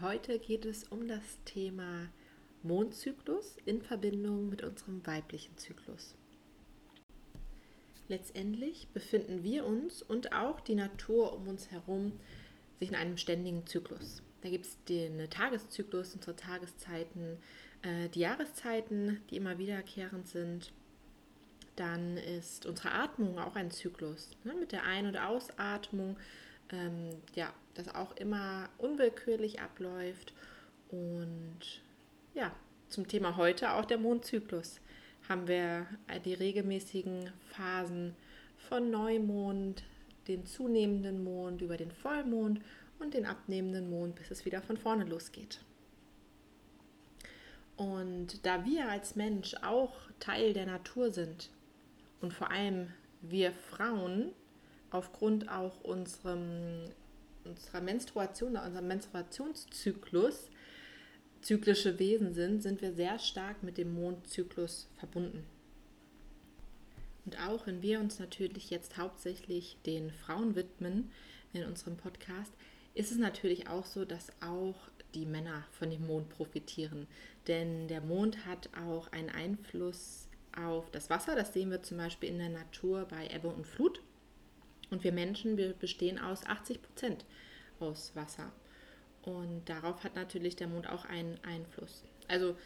[0.00, 2.08] Heute geht es um das Thema
[2.62, 6.14] Mondzyklus in Verbindung mit unserem weiblichen Zyklus.
[8.08, 12.12] Letztendlich befinden wir uns und auch die Natur um uns herum
[12.78, 14.22] sich in einem ständigen Zyklus.
[14.42, 17.38] Da gibt es den Tageszyklus, unsere Tageszeiten,
[17.82, 20.72] äh, die Jahreszeiten, die immer wiederkehrend sind.
[21.76, 26.16] Dann ist unsere Atmung auch ein Zyklus ne, mit der Ein- und Ausatmung
[26.72, 30.32] ähm, ja, das auch immer unwillkürlich abläuft.
[30.90, 31.82] Und
[32.34, 32.52] ja,
[32.88, 34.80] zum Thema heute auch der Mondzyklus
[35.28, 35.86] haben wir
[36.24, 38.16] die regelmäßigen Phasen
[38.56, 39.82] von Neumond,
[40.26, 42.60] den zunehmenden Mond über den Vollmond
[42.98, 45.60] und den abnehmenden Mond, bis es wieder von vorne losgeht.
[47.76, 51.50] Und da wir als Mensch auch Teil der Natur sind
[52.20, 54.32] und vor allem wir Frauen
[54.90, 56.84] aufgrund auch unserem,
[57.44, 60.50] unserer Menstruation, unserem Menstruationszyklus
[61.40, 65.46] zyklische Wesen sind, sind wir sehr stark mit dem Mondzyklus verbunden.
[67.24, 71.10] Und auch wenn wir uns natürlich jetzt hauptsächlich den Frauen widmen
[71.52, 72.52] in unserem Podcast,
[72.94, 74.76] ist es natürlich auch so, dass auch
[75.14, 77.06] die Männer von dem Mond profitieren.
[77.46, 81.34] Denn der Mond hat auch einen Einfluss auf das Wasser.
[81.34, 84.02] Das sehen wir zum Beispiel in der Natur bei Ebbe und Flut.
[84.90, 87.24] Und wir Menschen, wir bestehen aus 80 Prozent
[87.80, 88.52] aus Wasser.
[89.22, 92.02] Und darauf hat natürlich der Mond auch einen Einfluss.
[92.28, 92.56] Also,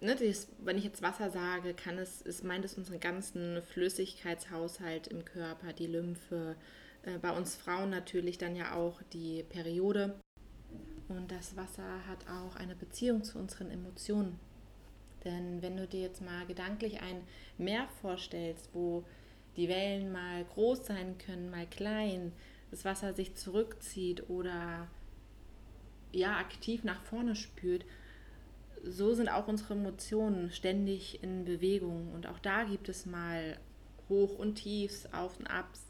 [0.00, 5.08] ne, das, wenn ich jetzt Wasser sage, kann es, es meint es unseren ganzen Flüssigkeitshaushalt
[5.08, 6.56] im Körper, die Lymphe,
[7.02, 10.14] äh, bei uns Frauen natürlich dann ja auch die Periode.
[11.08, 14.38] Und das Wasser hat auch eine Beziehung zu unseren Emotionen.
[15.24, 17.22] Denn wenn du dir jetzt mal gedanklich ein
[17.58, 19.04] Meer vorstellst, wo
[19.56, 22.32] die Wellen mal groß sein können, mal klein,
[22.70, 24.86] das Wasser sich zurückzieht oder
[26.12, 27.84] ja aktiv nach vorne spült,
[28.84, 33.58] so sind auch unsere Emotionen ständig in Bewegung und auch da gibt es mal
[34.08, 35.86] Hoch und Tiefs, Auf und Abs,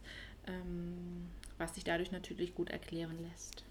[0.47, 1.29] ähm,
[1.59, 3.65] was sich dadurch natürlich gut erklären lässt.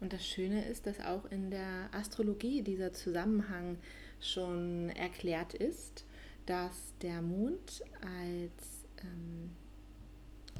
[0.00, 3.78] Und das Schöne ist, dass auch in der Astrologie dieser Zusammenhang
[4.20, 6.04] schon erklärt ist
[6.46, 9.50] dass der Mond als ähm,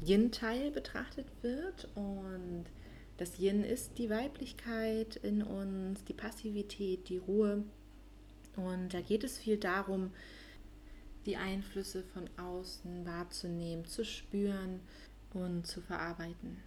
[0.03, 2.65] Yin-Teil betrachtet wird und
[3.17, 7.63] das Yin ist die Weiblichkeit in uns, die Passivität, die Ruhe.
[8.57, 10.11] Und da geht es viel darum,
[11.25, 14.81] die Einflüsse von außen wahrzunehmen, zu spüren
[15.33, 16.57] und zu verarbeiten.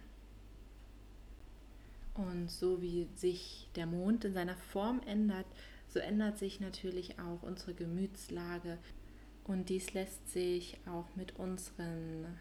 [2.15, 5.45] Und so wie sich der Mond in seiner Form ändert,
[5.87, 8.79] so ändert sich natürlich auch unsere Gemütslage,
[9.49, 12.37] und dies lässt sich auch mit unseren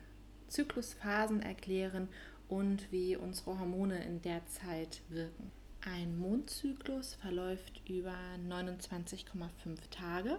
[0.48, 2.08] Zyklusphasen erklären
[2.48, 5.50] und wie unsere Hormone in der Zeit wirken.
[5.80, 8.14] Ein Mondzyklus verläuft über
[8.46, 10.38] 29,5 Tage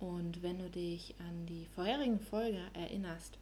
[0.00, 3.38] und wenn du dich an die vorherigen Folge erinnerst,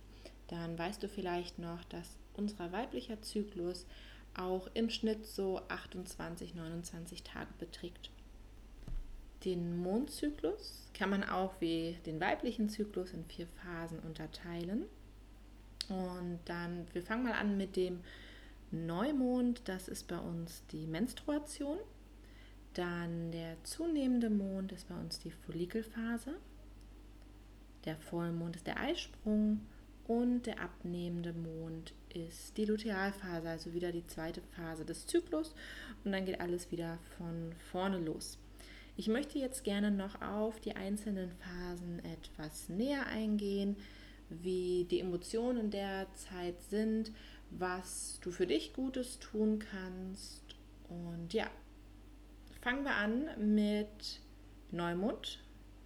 [0.48, 3.86] dann weißt du vielleicht noch, dass unser weiblicher Zyklus
[4.34, 8.10] auch im Schnitt so 28, 29 Tage beträgt.
[9.44, 14.86] Den Mondzyklus kann man auch wie den weiblichen Zyklus in vier Phasen unterteilen.
[15.88, 18.00] Und dann, wir fangen mal an mit dem
[18.70, 21.78] Neumond, das ist bei uns die Menstruation.
[22.74, 26.34] Dann der zunehmende Mond ist bei uns die Follikelphase.
[27.84, 29.60] Der Vollmond ist der Eisprung
[30.06, 35.54] und der abnehmende Mond ist die Lutealphase, also wieder die zweite Phase des Zyklus.
[36.04, 38.38] Und dann geht alles wieder von vorne los.
[38.98, 43.76] Ich möchte jetzt gerne noch auf die einzelnen Phasen etwas näher eingehen,
[44.30, 47.12] wie die Emotionen der Zeit sind,
[47.50, 50.42] was du für dich Gutes tun kannst.
[50.88, 51.46] Und ja,
[52.62, 54.20] fangen wir an mit
[54.70, 55.40] Neumond,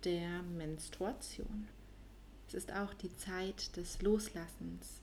[0.04, 1.66] der Menstruation.
[2.46, 5.02] Es ist auch die Zeit des Loslassens,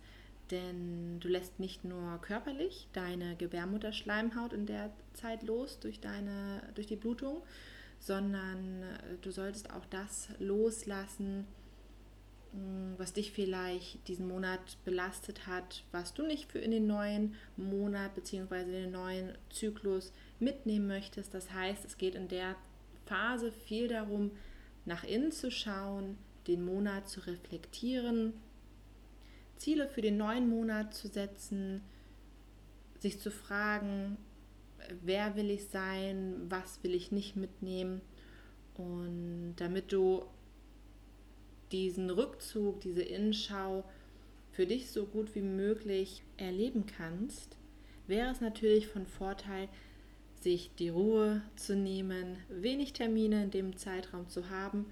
[0.50, 6.88] denn du lässt nicht nur körperlich deine Gebärmutterschleimhaut in der Zeit los durch, deine, durch
[6.88, 7.44] die Blutung,
[8.00, 11.46] sondern äh, du solltest auch das loslassen,
[12.54, 17.36] hm, was dich vielleicht diesen Monat belastet hat, was du nicht für in den neuen
[17.56, 18.64] Monat bzw.
[18.64, 21.34] den neuen Zyklus mitnehmen möchtest.
[21.34, 22.56] Das heißt, es geht in der
[23.06, 24.32] Phase viel darum,
[24.86, 26.18] nach innen zu schauen,
[26.48, 28.34] den Monat zu reflektieren,
[29.58, 31.82] Ziele für den neuen Monat zu setzen,
[33.00, 34.18] sich zu fragen,
[35.02, 38.02] wer will ich sein, was will ich nicht mitnehmen.
[38.76, 40.26] Und damit du
[41.72, 43.84] diesen Rückzug, diese Innenschau
[44.52, 47.58] für dich so gut wie möglich erleben kannst,
[48.08, 49.68] wäre es natürlich von Vorteil,
[50.40, 54.86] sich die Ruhe zu nehmen, wenig Termine in dem Zeitraum zu haben.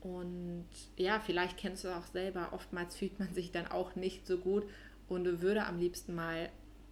[0.00, 0.66] Und
[0.96, 4.64] ja, vielleicht kennst du auch selber, oftmals fühlt man sich dann auch nicht so gut
[5.08, 6.50] und würde am liebsten mal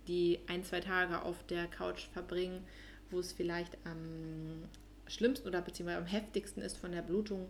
[0.09, 2.65] die ein, zwei Tage auf der Couch verbringen,
[3.11, 4.69] wo es vielleicht am
[5.07, 7.49] schlimmsten oder beziehungsweise am heftigsten ist von der Blutung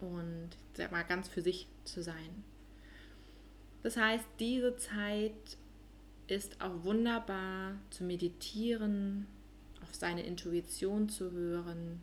[0.00, 2.44] und sag mal ganz für sich zu sein.
[3.82, 5.58] Das heißt, diese Zeit
[6.26, 9.26] ist auch wunderbar zu meditieren,
[9.82, 12.00] auf seine Intuition zu hören,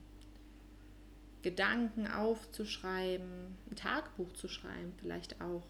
[1.42, 5.66] Gedanken aufzuschreiben, ein Tagebuch zu schreiben vielleicht auch.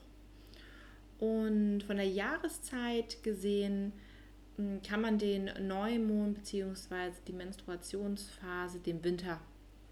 [1.21, 3.93] Und von der Jahreszeit gesehen
[4.57, 7.11] hm, kann man den Neumond bzw.
[7.27, 9.39] die Menstruationsphase dem Winter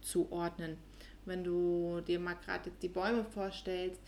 [0.02, 0.78] zuordnen.
[1.26, 4.02] Wenn du dir mal gerade die Bäume vorstellst,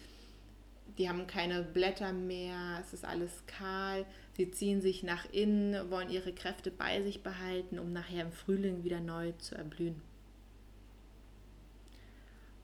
[0.98, 4.04] die haben keine Blätter mehr, es ist alles kahl,
[4.36, 8.84] sie ziehen sich nach innen, wollen ihre Kräfte bei sich behalten, um nachher im Frühling
[8.84, 10.02] wieder neu zu erblühen.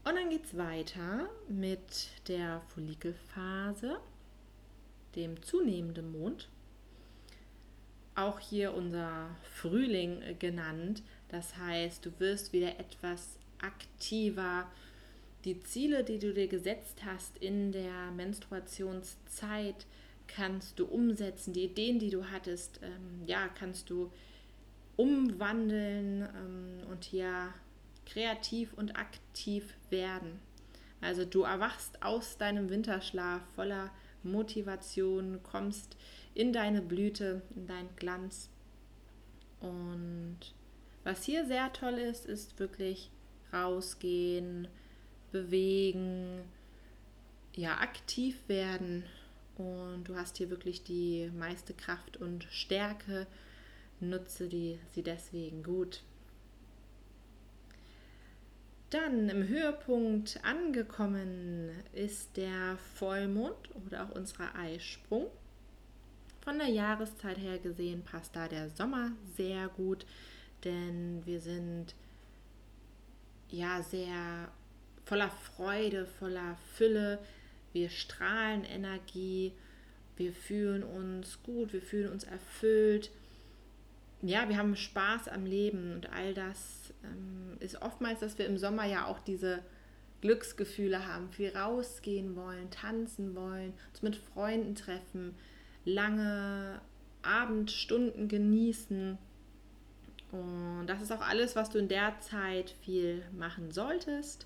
[0.04, 4.00] Und dann geht es weiter mit der Follikelphase
[5.18, 6.48] dem zunehmenden Mond.
[8.16, 11.04] Auch hier unser Frühling genannt.
[11.30, 14.72] Das heißt, du wirst wieder etwas aktiver.
[15.44, 19.86] Die Ziele, die du dir gesetzt hast in der Menstruationszeit,
[20.28, 21.54] kannst du umsetzen.
[21.54, 24.12] Die Ideen, die du hattest, ähm, ja, kannst du
[24.96, 27.54] umwandeln ähm, und ja
[28.06, 30.40] kreativ und aktiv werden.
[31.02, 33.92] Also du erwachst aus deinem Winterschlaf voller
[34.24, 35.96] Motivation, kommst
[36.34, 38.50] in deine Blüte, in deinen Glanz.
[39.60, 40.38] Und
[41.04, 43.10] was hier sehr toll ist, ist wirklich
[43.52, 44.68] rausgehen,
[45.32, 46.42] bewegen,
[47.56, 49.04] ja, aktiv werden.
[49.58, 53.26] Und du hast hier wirklich die meiste Kraft und Stärke.
[54.00, 56.04] Nutze die, sie deswegen gut.
[58.90, 65.28] Dann im Höhepunkt angekommen ist der Vollmond oder auch unser Eisprung.
[66.40, 70.06] Von der Jahreszeit her gesehen passt da der Sommer sehr gut,
[70.64, 71.96] denn wir sind
[73.50, 74.50] ja sehr
[75.04, 77.20] voller Freude, voller Fülle.
[77.74, 79.52] Wir strahlen Energie,
[80.16, 83.12] wir fühlen uns gut, wir fühlen uns erfüllt.
[84.28, 88.58] Ja, wir haben Spaß am Leben und all das ähm, ist oftmals, dass wir im
[88.58, 89.60] Sommer ja auch diese
[90.20, 95.34] Glücksgefühle haben, viel rausgehen wollen, tanzen wollen, uns mit Freunden treffen,
[95.86, 96.82] lange
[97.22, 99.18] Abendstunden genießen.
[100.34, 104.46] Und das ist auch alles, was du in der Zeit viel machen solltest.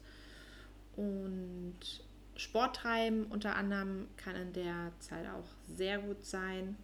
[0.95, 2.03] Und
[2.35, 6.77] Sport treiben unter anderem kann in der Zeit auch sehr gut sein.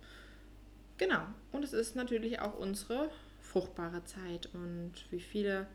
[0.97, 1.21] Genau.
[1.51, 3.09] Und es ist natürlich auch unsere
[3.41, 4.49] fruchtbare Zeit.
[4.53, 5.67] Und wie viele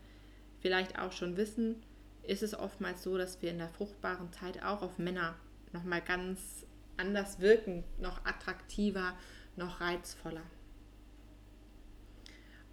[0.59, 1.81] vielleicht auch schon wissen,
[2.23, 5.35] ist es oftmals so, dass wir in der fruchtbaren Zeit auch auf Männer
[5.71, 6.65] nochmal ganz
[6.97, 9.17] anders wirken, noch attraktiver,
[9.55, 10.43] noch reizvoller.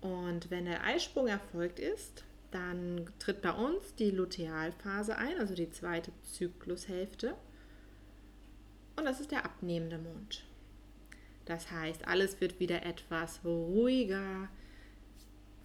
[0.01, 5.71] Und wenn der Eisprung erfolgt ist, dann tritt bei uns die Lutealphase ein, also die
[5.71, 7.35] zweite Zyklushälfte.
[8.97, 10.45] Und das ist der abnehmende Mond.
[11.45, 14.49] Das heißt, alles wird wieder etwas ruhiger,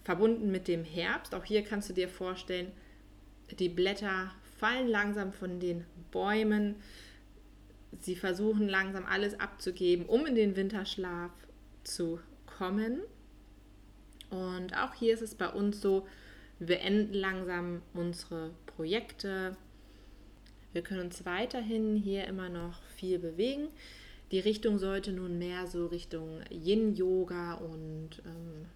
[0.04, 1.34] verbunden mit dem Herbst.
[1.34, 2.72] Auch hier kannst du dir vorstellen,
[3.58, 6.76] die Blätter fallen langsam von den Bäumen.
[8.00, 11.30] Sie versuchen langsam alles abzugeben, um in den Winterschlaf
[11.84, 13.00] zu kommen.
[14.30, 16.06] Und auch hier ist es bei uns so,
[16.58, 19.56] wir enden langsam unsere Projekte.
[20.72, 23.68] Wir können uns weiterhin hier immer noch viel bewegen.
[24.32, 28.66] Die Richtung sollte nun mehr so Richtung Yin-Yoga und ähm,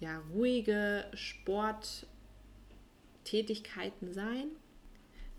[0.00, 4.48] ja, ruhige Sporttätigkeiten sein.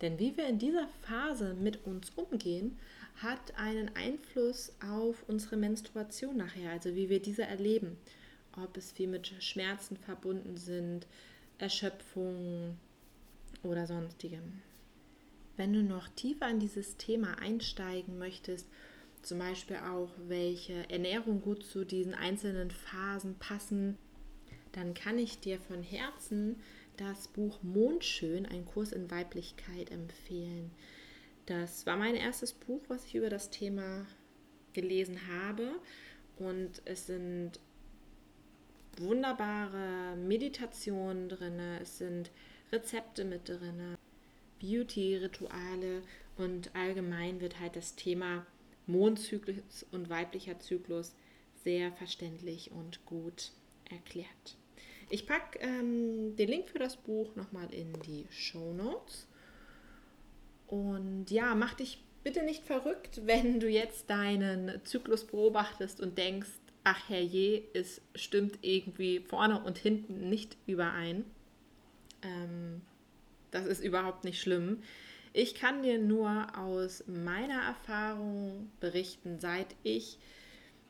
[0.01, 2.77] Denn wie wir in dieser Phase mit uns umgehen,
[3.17, 7.97] hat einen Einfluss auf unsere Menstruation nachher, also wie wir diese erleben.
[8.61, 11.07] Ob es viel mit Schmerzen verbunden sind,
[11.57, 12.77] Erschöpfung
[13.63, 14.61] oder sonstigem.
[15.57, 18.67] Wenn du noch tiefer in dieses Thema einsteigen möchtest,
[19.25, 23.97] zum Beispiel auch, welche Ernährung gut zu diesen einzelnen Phasen passen,
[24.71, 26.57] dann kann ich dir von Herzen
[26.97, 30.71] das Buch Mondschön, ein Kurs in Weiblichkeit empfehlen.
[31.45, 34.05] Das war mein erstes Buch, was ich über das Thema
[34.73, 35.71] gelesen habe.
[36.37, 37.59] Und es sind
[38.97, 42.31] wunderbare Meditationen drin, es sind
[42.71, 43.97] Rezepte mit drin,
[44.59, 46.01] Beauty-Rituale
[46.37, 48.45] und allgemein wird halt das Thema
[48.87, 51.15] Mondzyklus und weiblicher Zyklus
[51.63, 53.51] sehr verständlich und gut
[53.89, 54.57] erklärt.
[55.09, 59.27] Ich packe ähm, den Link für das Buch nochmal in die Show Notes.
[60.67, 66.49] Und ja, mach dich bitte nicht verrückt, wenn du jetzt deinen Zyklus beobachtest und denkst,
[66.83, 71.25] ach herrje, es stimmt irgendwie vorne und hinten nicht überein.
[72.23, 72.81] Ähm,
[73.51, 74.81] das ist überhaupt nicht schlimm.
[75.37, 80.17] Ich kann dir nur aus meiner Erfahrung berichten, seit ich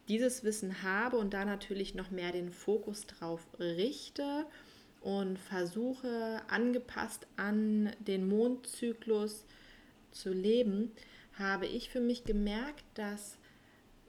[0.07, 4.45] dieses Wissen habe und da natürlich noch mehr den Fokus drauf richte
[5.01, 9.45] und versuche angepasst an den Mondzyklus
[10.11, 10.91] zu leben,
[11.39, 13.39] habe ich für mich gemerkt, dass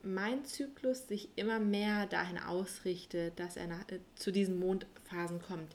[0.02, 5.75] mein Zyklus sich immer mehr dahin ausrichtet, dass er nach, äh, zu diesen Mondphasen kommt.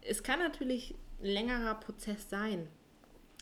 [0.00, 2.66] Es kann natürlich ein längerer Prozess sein.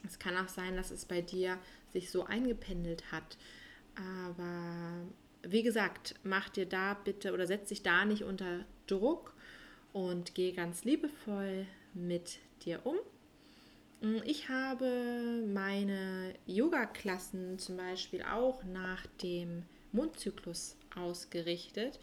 [0.06, 1.58] Es kann auch sein, dass es bei dir
[1.92, 3.36] sich so eingependelt hat.
[3.96, 5.06] Aber
[5.42, 9.34] wie gesagt, mach dir da bitte oder setz dich da nicht unter Druck
[9.92, 12.96] und geh ganz liebevoll mit dir um.
[14.24, 21.98] Ich habe meine Yoga-Klassen zum Beispiel auch nach dem Mondzyklus ausgerichtet,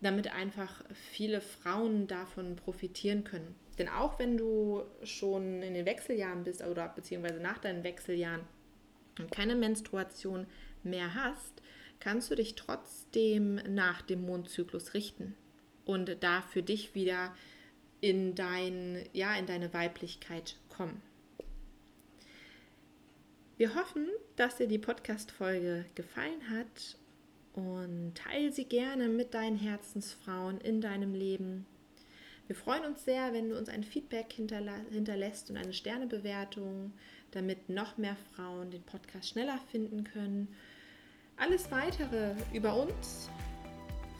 [0.00, 3.56] damit einfach viele Frauen davon profitieren können.
[3.78, 8.42] Denn auch wenn du schon in den Wechseljahren bist oder beziehungsweise nach deinen Wechseljahren
[9.30, 10.46] keine Menstruation
[10.82, 11.62] mehr hast,
[12.00, 15.34] kannst du dich trotzdem nach dem Mondzyklus richten
[15.84, 17.34] und da für dich wieder
[18.00, 21.02] in, dein, ja, in deine Weiblichkeit kommen.
[23.56, 24.06] Wir hoffen,
[24.36, 26.96] dass dir die Podcast-Folge gefallen hat
[27.54, 31.66] und teile sie gerne mit deinen Herzensfrauen in deinem Leben.
[32.48, 36.92] Wir freuen uns sehr, wenn du uns ein Feedback hinterlässt und eine Sternebewertung,
[37.32, 40.48] damit noch mehr Frauen den Podcast schneller finden können.
[41.36, 43.28] Alles weitere über uns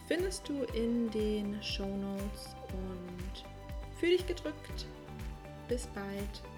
[0.06, 3.44] findest du in den Show Notes und
[3.98, 4.86] fühl dich gedrückt.
[5.66, 6.57] Bis bald.